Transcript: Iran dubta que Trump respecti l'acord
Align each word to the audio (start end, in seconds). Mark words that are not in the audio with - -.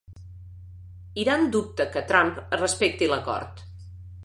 Iran 1.25 1.45
dubta 1.57 1.87
que 1.97 2.03
Trump 2.13 2.41
respecti 2.63 3.13
l'acord 3.15 3.65